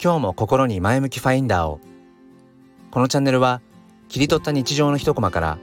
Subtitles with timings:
[0.00, 1.80] 今日も心に前向きファインダーを。
[2.90, 3.60] このチャンネルは
[4.08, 5.58] 切り取った日常の一コマから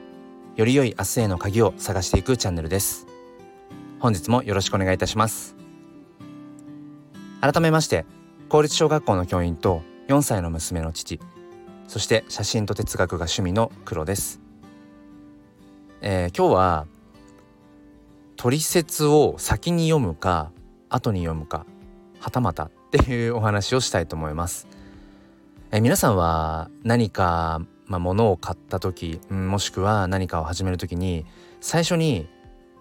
[0.58, 3.08] より良い明日への鍵を探していくチャンネルです。
[4.00, 5.56] 本日もよろしくお願いいたします。
[7.40, 8.06] 改めまして
[8.50, 11.20] 公立小学校の教員と4歳の娘の父
[11.88, 14.42] そして写真と哲学が趣味の黒です、
[16.02, 16.88] えー、今日は
[18.36, 20.52] 取説を先に読むか
[20.90, 21.66] 後に読むか
[22.20, 24.68] はたまたっていうお話をしたいと思います。
[25.72, 31.26] え皆さんは何か、まあ、物を買った時、もしくは何かを始める時に
[31.60, 32.28] 最初に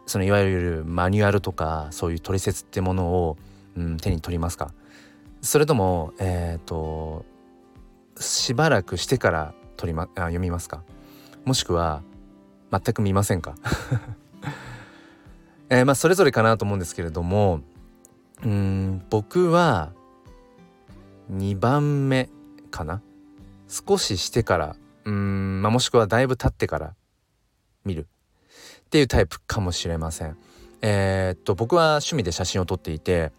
[0.06, 3.36] そのいわゆるマニュアルとかそういう取説ってものを、
[3.76, 4.72] うん、手に取りますか？
[5.40, 7.24] それともえっ、ー、と
[8.18, 10.82] しばらくしてから取り、ま、あ読みますか？
[11.44, 12.02] もしくは
[12.70, 13.56] 全く見ませんか？
[15.70, 17.60] えー、まあそれぞれかなと思うんですけれども
[18.44, 19.92] うん僕は
[21.32, 22.28] 2番目
[22.70, 23.02] かな？
[23.68, 26.94] 少ししてからうーん、まあ、もしくはだいぶ経ってから
[27.84, 28.06] 見る。
[28.86, 30.36] っていうタイプかもしれません。
[30.82, 33.32] えー、っと僕は趣味で写真を撮っていて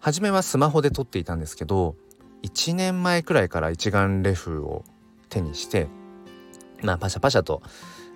[0.00, 1.94] 初めはスマホで撮っていたんですけど
[2.42, 4.84] 1年前くらいから一眼レフを
[5.28, 5.86] 手にして
[6.82, 7.62] まあパシャパシャと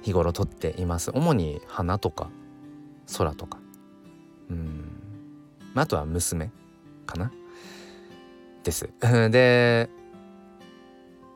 [0.02, 1.11] 日頃撮っています。
[1.14, 2.28] 主に花とか
[3.17, 3.58] 空とか。
[4.50, 4.91] うん
[5.77, 6.50] あとは娘
[7.06, 7.33] かな。
[8.65, 8.89] です。
[9.31, 9.89] で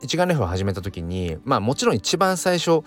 [0.01, 2.83] 一眼レフを始めた時にまあもちろん一番最初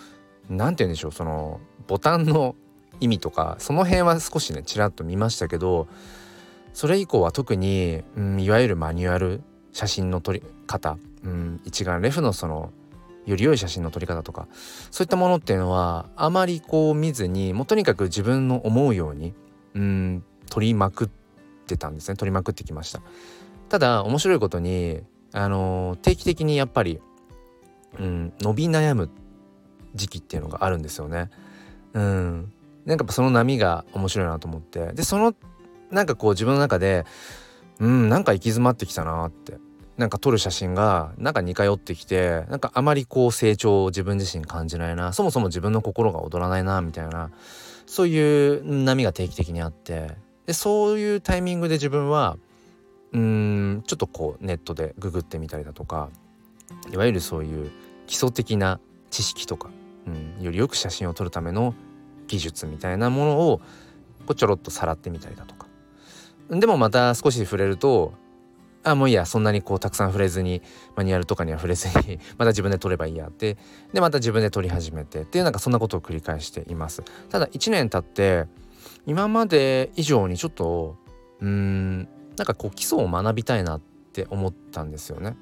[0.50, 2.56] 何て言うんでしょうそのボタンの
[3.00, 5.88] 意味とかその辺は少しねちらっと見ましたけど
[6.74, 9.42] それ以降は特に、うん、いわゆるマニュアル
[9.74, 12.72] 写真の撮り方、うん、一眼レフのその
[13.26, 14.48] より良い写真の撮り方とか
[14.90, 19.34] そういったものっていうのはあまりこう見ずにもうとにかく自分の思うように、
[19.76, 21.10] うん、撮りまくっ
[21.68, 22.16] てたんですね。
[22.16, 23.02] 撮りまくってきました。
[23.72, 25.00] ただ面白いことに
[25.32, 27.00] あの定期的にやっぱり、
[27.98, 29.10] うん、伸び悩む
[29.96, 31.30] 時期っていうのがあるんですよね。
[31.94, 32.52] うん。
[32.86, 34.92] なんかその波が面白いなと思って。
[34.92, 35.34] でその
[35.90, 37.06] なんかこう自分の中で
[37.80, 39.58] うんなんか行き詰まってきたなって。
[39.96, 45.14] なんか撮る写真がなんか似通ってきてなんかあまりこう成長を自分自身感じないな。
[45.14, 47.32] そもそも自分の心が躍らないなみたいな。
[47.86, 50.12] そういう波が定期的にあって。
[50.46, 52.36] でそういうタイミングで自分は
[53.14, 56.10] うんちょっとこうネットでググってみたりだとか
[56.92, 57.72] いわゆるそういう
[58.08, 58.80] 基礎的な
[59.10, 59.70] 知識とか、
[60.08, 61.76] うん、よりよく写真を撮るための
[62.28, 63.58] 技術みたいなものを
[64.20, 65.68] こうちょろっとさらってみたりだとか。
[66.50, 68.14] でもまた少し触れると
[68.84, 70.62] あもういいやそんなにこうたくさん触れずに
[70.96, 73.58] マニュアルとかには触れずに また自分で撮ればいいやって。
[73.94, 77.04] でまた自分で撮り始めてっていうなんかそんなことを繰り返しています。
[77.30, 78.48] ただ1年経って
[79.06, 80.98] 今まで以上にちょっと
[81.42, 82.08] うん
[82.38, 83.82] なんかこう基礎を学びたいなっ
[84.14, 85.36] て思ったんですよね。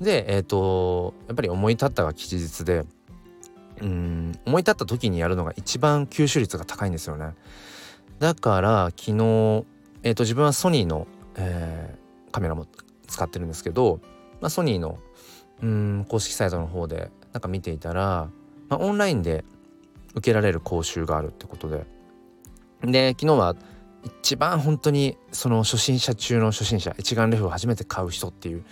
[0.00, 2.84] でえっ、ー、とやっぱり思い立ったが吉日で
[3.80, 7.34] うん思い立った時にやるのが一番吸収率が高いんですよね。
[8.18, 9.64] だから昨日、
[10.02, 12.66] えーと自分はソニーの、えー、カメラも
[13.06, 14.00] 使ってるんですけど、
[14.40, 14.98] まあ、ソニーの
[15.62, 18.30] うん公式サイトの方でなんか見ていたら、
[18.68, 19.44] まあ、オンラインで
[20.14, 21.84] 受けられる講習があるってことで。
[22.82, 23.56] で昨日は
[24.04, 28.64] 一番本当にその初心者中の初心者一眼レフを初めて買う人っていう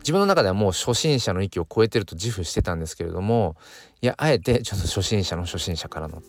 [0.00, 3.56] 自分の中ではもう初心者の域を超えてると自負してたんですけれども
[4.02, 6.22] いやあえてちょっと初心者の初心者からの、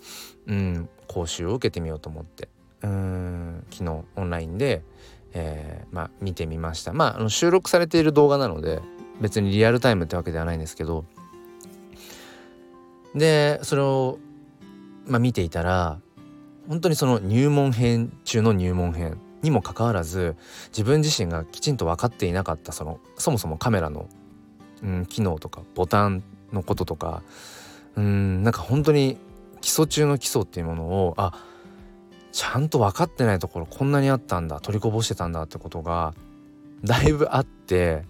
[0.48, 2.50] うん、講習を受けてみようと思って
[2.84, 4.84] うん昨日オンラインで
[5.34, 6.94] えー、まあ、見てみました。
[6.94, 8.82] まああの収録されている動画なので
[9.20, 11.06] 別にリアルタイムってわけではないんですけど
[13.16, 14.20] でそれを、
[15.06, 16.00] まあ、見ていたら
[16.68, 20.36] 本当にその入門編中の入門編にもかかわらず
[20.68, 24.08] 自分自身がきちんと分かっていなかったそのそもそもカメラの、
[24.84, 26.24] うん、機能とかボタン
[26.54, 27.24] のこととか
[27.96, 29.18] うんなんか本当に
[29.62, 31.34] 基礎中の基礎っていうものをあ
[32.32, 36.14] ちゃんと分かってないところこんなにあったんだ取りこぼしてたんだってことが
[36.84, 38.04] だいぶあって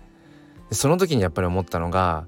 [0.72, 2.28] その時にやっぱり思ったのが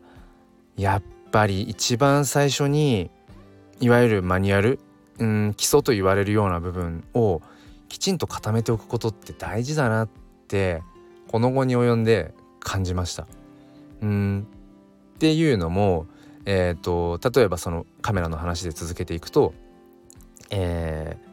[0.75, 3.11] やっぱり一番最初に
[3.79, 4.79] いわゆるマニュアル、
[5.19, 7.41] うん、基礎と言われるような部分を
[7.89, 10.09] きちんと固めておくことって大事だなっ
[10.47, 10.81] て
[11.27, 13.27] この後に及んで感じました。
[14.01, 14.47] うん
[15.15, 16.07] っていうのも、
[16.45, 19.53] えーと、例えばそのカメラの話で続けていくと、
[20.49, 21.27] えー、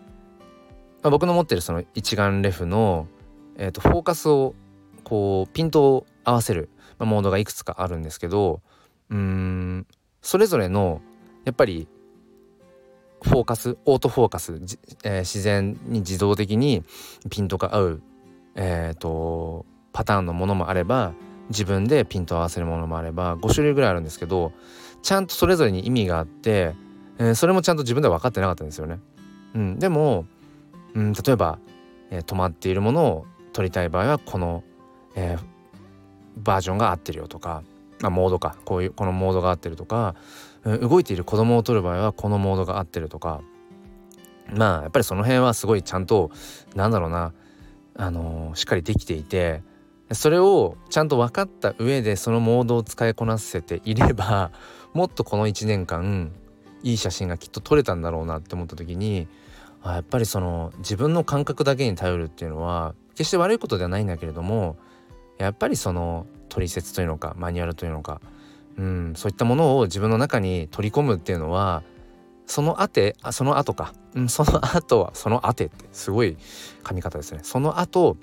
[1.02, 3.08] まあ、僕の持ってるその一眼レフの、
[3.56, 4.54] えー、とフォーカスを
[5.02, 8.60] こうピントを合わせる、まあ、モードがいくつかあるんですけど
[9.10, 9.86] うん
[10.22, 11.00] それぞれの
[11.44, 11.88] やっぱり
[13.22, 14.60] フォーカスオートフォーカス、
[15.04, 16.82] えー、自然に自動的に
[17.28, 18.02] ピントが合う、
[18.54, 21.12] えーと、パターンのものもあれば
[21.50, 24.52] 自分でピント合わせるものもあれば5種類ぐらいあるんですけど
[25.02, 26.74] ちゃんとそれぞれに意味があって、
[27.18, 29.00] えー、それもちゃんと自分では分かってなかったんですよね。
[29.54, 30.26] うん、でも、
[30.94, 31.58] うん、例えば、
[32.10, 34.62] えー、止まっているものを撮りたい場合はこの、
[35.16, 35.40] えー、
[36.36, 37.62] バージョンが合ってるよとか、
[38.08, 38.56] あ、モードか。
[38.64, 40.14] こういうこのモードが合ってるとか、
[40.64, 43.40] 動いている子供を撮る場合はこのモードが合ってるとか。
[44.54, 46.30] まあやっぱりその辺はすごいちゃんと
[46.74, 47.32] なんだろうな
[47.96, 49.62] あのー、しっかりできていて
[50.12, 54.50] それをちゃんと分かった上でそのモードを使いこなせていれば
[54.92, 56.32] もっとこの1年間
[56.82, 59.28] いい写真がきっと撮れたんだろうなって思った時に
[59.82, 64.76] あやっぱりその自分の感覚だけに頼るっていうのは決して悪いことではないんだけれども
[65.38, 68.20] やっぱりその取説というのかマニュアルというのか、
[68.76, 71.82] うん、そういったものを自分の中に取り込むっていうのは
[72.46, 76.36] そのあてあその後か、うん、その後はそのあてってすごい
[76.82, 77.40] 噛み方ですね。
[77.44, 78.16] その後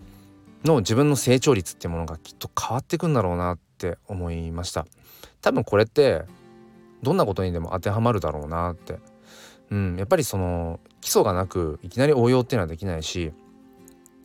[0.65, 4.85] の自分の成長率っていうものがきっと変わってくんだろうなって思いました。
[5.41, 6.23] 多分これって
[7.03, 8.99] どんなことにでも当てはまるだろうなって。
[9.69, 13.33] うんやっぱりその基礎がなくいきなり応用っていうのはできないし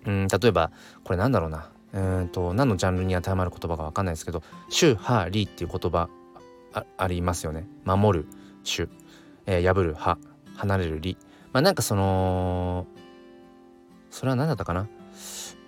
[0.06, 0.70] うん例えば
[1.02, 1.71] これなんだろうな。
[2.00, 6.08] んと何のジャンルに当てはまる言葉か分かんないですけど「主はり」っていう言葉
[6.96, 7.68] ありますよね。
[7.84, 8.26] 守る
[8.64, 8.88] 「主」
[9.44, 10.18] えー、破る「は」
[10.56, 11.18] 離れる「り」
[11.52, 12.86] まあなんかその
[14.10, 14.88] それは何だったかな？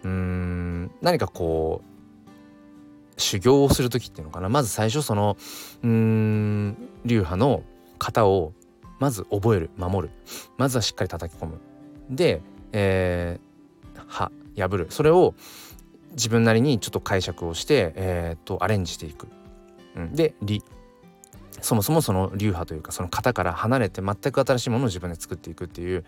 [0.05, 4.49] うん何かこう修行をする時っていうのかな？
[4.49, 5.37] まず最初その
[5.83, 7.63] うん流派の
[7.99, 8.53] 型を
[8.99, 10.15] まず覚える守る。
[10.57, 11.61] まずはしっかり叩き込む。
[12.11, 12.41] で、
[12.73, 14.87] えー、破る。
[14.91, 15.35] それを
[16.15, 19.29] 自分なりにちょっと解釈をして、えー、とアレンジしていく。
[19.97, 20.63] うん、で「理」
[21.61, 26.05] そもそもその流派というかその型から離れて全く新しいものを自分で作っていくっていう。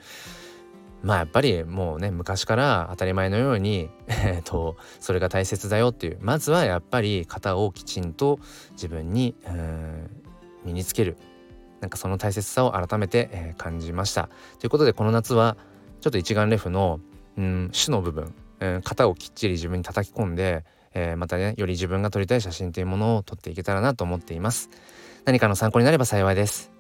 [1.03, 6.19] まあやっぱりもうね昔から当たり前のように、 えーと、それが大切だよっていう。
[6.21, 8.41] まずはやっぱり型をきちんと
[8.73, 11.17] 自分に、えー、身につける。
[11.81, 14.31] なんかその大切さを改めて、え、感じました。
[14.59, 15.57] ということでこの夏は
[16.01, 17.01] ちょっと一眼レフの、
[17.37, 20.65] うん、主の部分、えー、型をきっちり自分に叩き込んで、
[20.95, 24.71] えー、またねより自分が撮りたい写真というものを撮っていけたらなと思っています。
[25.25, 26.71] 何かの参考になれば幸いです。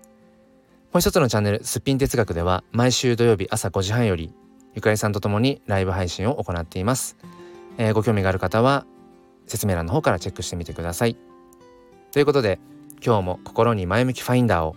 [0.92, 4.32] もう一つのチャンネル、すっぴん哲学では、毎週土曜日朝5時半より、
[4.74, 7.16] ゆかりさんと共にライブ配信を行っています。
[7.76, 8.86] えー、ご興味がある方は、
[9.46, 11.16] 説明欄の方からチェックしてみてください。
[12.12, 12.58] ということで、
[13.04, 14.76] 今日も心に前向きファインダーを。